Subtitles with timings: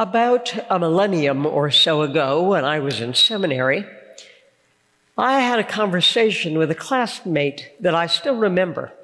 [0.00, 3.84] About a millennium or so ago, when I was in seminary,
[5.18, 8.94] I had a conversation with a classmate that I still remember.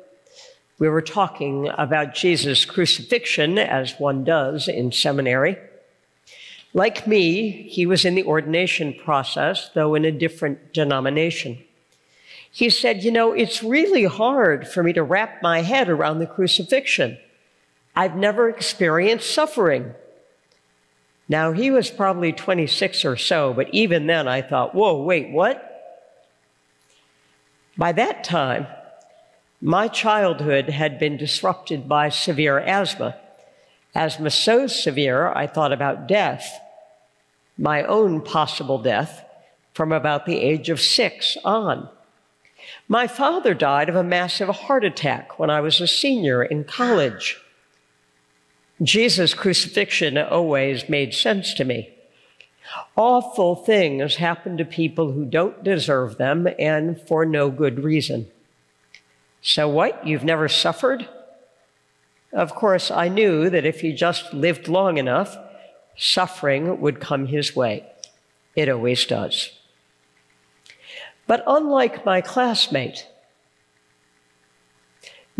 [0.79, 5.59] We were talking about Jesus' crucifixion, as one does in seminary.
[6.73, 11.59] Like me, he was in the ordination process, though in a different denomination.
[12.51, 16.27] He said, You know, it's really hard for me to wrap my head around the
[16.27, 17.19] crucifixion.
[17.95, 19.95] I've never experienced suffering.
[21.29, 25.63] Now, he was probably 26 or so, but even then I thought, whoa, wait, what?
[27.77, 28.67] By that time,
[29.61, 33.17] my childhood had been disrupted by severe asthma.
[33.95, 36.61] Asthma so severe, I thought about death,
[37.59, 39.25] my own possible death,
[39.73, 41.89] from about the age of six on.
[42.89, 47.39] My father died of a massive heart attack when I was a senior in college.
[48.83, 51.91] Jesus' crucifixion always made sense to me.
[52.97, 58.27] Awful things happen to people who don't deserve them and for no good reason.
[59.41, 60.07] So what?
[60.07, 61.09] You've never suffered?
[62.33, 65.39] Of course, I knew that if he just lived long enough,
[65.97, 67.87] suffering would come his way.
[68.55, 69.53] It always does.
[71.27, 73.07] But unlike my classmate,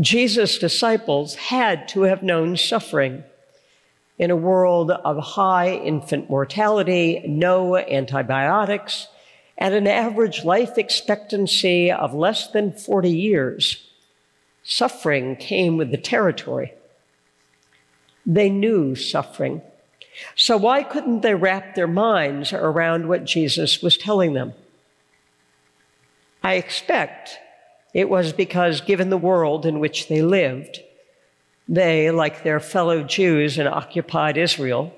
[0.01, 3.25] Jesus' disciples had to have known suffering.
[4.19, 9.09] In a world of high infant mortality, no antibiotics,
[9.59, 13.89] and an average life expectancy of less than 40 years,
[14.63, 16.73] suffering came with the territory.
[18.27, 19.63] They knew suffering.
[20.35, 24.55] So, why couldn't they wrap their minds around what Jesus was telling them?
[26.43, 27.39] I expect
[27.97, 30.81] it was because, given the world in which they lived,
[31.67, 34.95] they, like their fellow Jews in occupied Israel,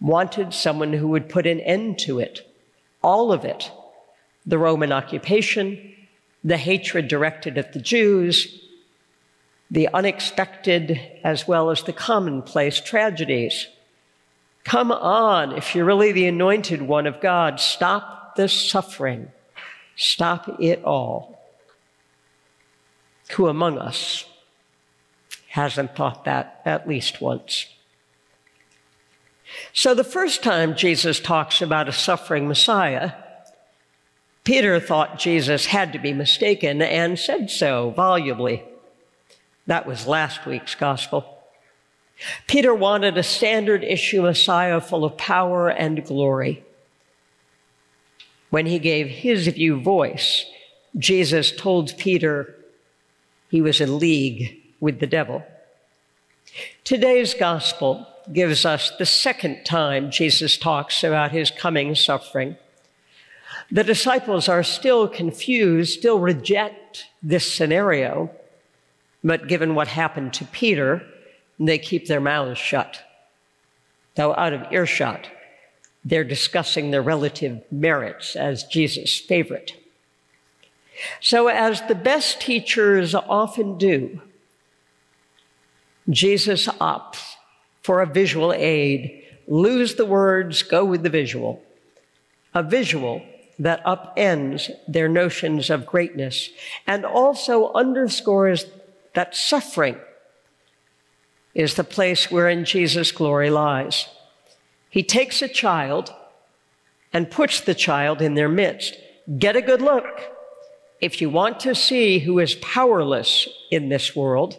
[0.00, 2.48] wanted someone who would put an end to it,
[3.02, 3.72] all of it
[4.46, 5.94] the Roman occupation,
[6.44, 8.56] the hatred directed at the Jews,
[9.68, 13.66] the unexpected as well as the commonplace tragedies.
[14.62, 19.32] Come on, if you're really the anointed one of God, stop this suffering,
[19.96, 21.35] stop it all
[23.30, 24.24] who among us
[25.48, 27.66] hasn't thought that at least once?
[29.72, 33.12] So, the first time Jesus talks about a suffering Messiah,
[34.44, 38.62] Peter thought Jesus had to be mistaken and said so volubly.
[39.66, 41.36] That was last week's gospel.
[42.46, 46.64] Peter wanted a standard issue Messiah full of power and glory.
[48.50, 50.46] When he gave his view voice,
[50.96, 52.55] Jesus told Peter,
[53.48, 55.44] he was in league with the devil.
[56.84, 62.56] Today's gospel gives us the second time Jesus talks about his coming suffering.
[63.70, 68.30] The disciples are still confused, still reject this scenario,
[69.24, 71.04] but given what happened to Peter,
[71.58, 73.02] they keep their mouths shut.
[74.14, 75.28] Though out of earshot,
[76.04, 79.72] they're discussing their relative merits as Jesus' favorite.
[81.20, 84.20] So, as the best teachers often do,
[86.08, 87.36] Jesus opts
[87.82, 89.24] for a visual aid.
[89.48, 91.62] Lose the words, go with the visual.
[92.54, 93.22] A visual
[93.58, 96.50] that upends their notions of greatness
[96.86, 98.66] and also underscores
[99.14, 99.96] that suffering
[101.54, 104.08] is the place wherein Jesus' glory lies.
[104.90, 106.12] He takes a child
[107.12, 108.94] and puts the child in their midst.
[109.38, 110.35] Get a good look.
[111.00, 114.58] If you want to see who is powerless in this world,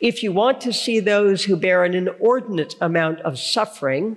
[0.00, 4.16] if you want to see those who bear an inordinate amount of suffering,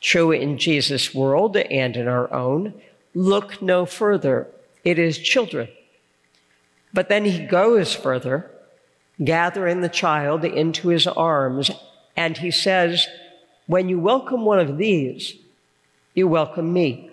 [0.00, 2.74] true in Jesus' world and in our own,
[3.14, 4.48] look no further.
[4.84, 5.68] It is children.
[6.92, 8.50] But then he goes further,
[9.22, 11.70] gathering the child into his arms,
[12.16, 13.06] and he says,
[13.66, 15.34] When you welcome one of these,
[16.14, 17.09] you welcome me.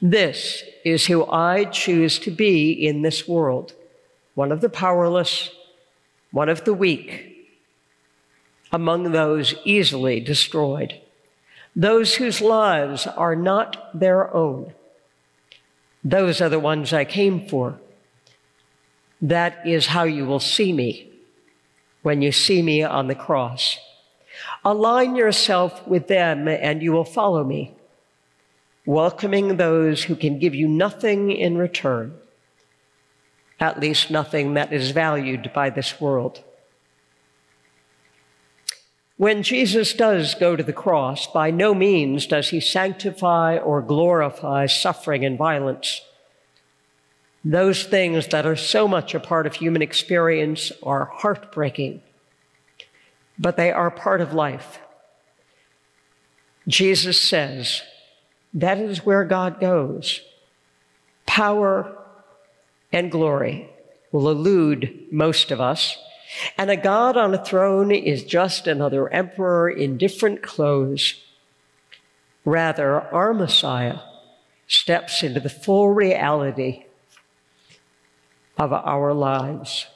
[0.00, 3.74] This is who I choose to be in this world
[4.34, 5.50] one of the powerless,
[6.32, 7.48] one of the weak,
[8.72, 11.00] among those easily destroyed,
[11.76, 14.72] those whose lives are not their own.
[16.02, 17.78] Those are the ones I came for.
[19.22, 21.12] That is how you will see me
[22.02, 23.78] when you see me on the cross.
[24.64, 27.74] Align yourself with them and you will follow me
[28.86, 32.14] welcoming those who can give you nothing in return,
[33.58, 36.42] at least nothing that is valued by this world.
[39.16, 44.66] When Jesus does go to the cross, by no means does he sanctify or glorify
[44.66, 46.00] suffering and violence.
[47.44, 52.02] Those things that are so much a part of human experience are heartbreaking,
[53.38, 54.80] but they are part of life.
[56.66, 57.82] Jesus says
[58.54, 60.20] that is where God goes.
[61.26, 61.98] Power
[62.92, 63.68] and glory
[64.12, 65.98] will elude most of us,
[66.56, 71.20] and a God on a throne is just another emperor in different clothes.
[72.44, 73.98] Rather, our Messiah
[74.66, 76.84] steps into the full reality
[78.56, 79.86] of our lives.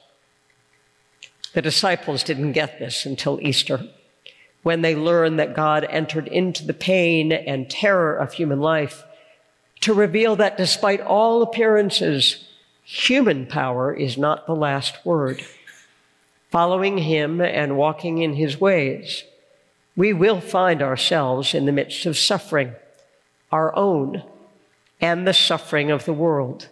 [1.53, 3.87] The disciples didn't get this until Easter,
[4.63, 9.03] when they learn that God entered into the pain and terror of human life
[9.81, 12.45] to reveal that despite all appearances,
[12.83, 15.41] human power is not the last word.
[16.51, 19.23] Following him and walking in his ways,
[19.95, 22.73] we will find ourselves in the midst of suffering,
[23.51, 24.23] our own
[24.99, 26.67] and the suffering of the world.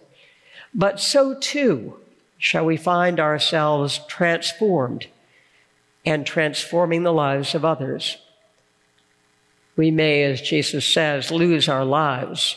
[0.74, 1.98] But so too
[2.38, 5.08] shall we find ourselves transformed
[6.08, 8.16] and transforming the lives of others.
[9.76, 12.56] We may, as Jesus says, lose our lives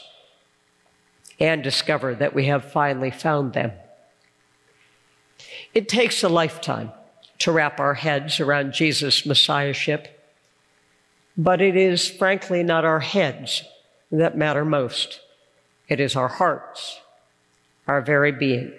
[1.41, 3.73] and discover that we have finally found them.
[5.75, 6.93] It takes a lifetime
[7.41, 10.31] to wrap our heads around Jesus' messiahship,
[11.37, 13.65] but it is frankly not our heads
[14.13, 15.19] that matter most.
[15.89, 17.01] It is our hearts
[17.89, 18.73] our very being.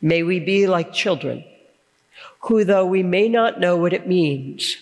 [0.00, 1.42] May we be like children
[2.40, 4.76] who, though we may not know what it means,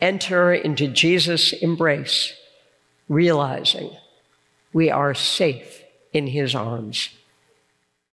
[0.00, 2.34] enter into Jesus' embrace,
[3.08, 3.90] realizing
[4.72, 5.82] we are safe
[6.12, 7.10] in his arms.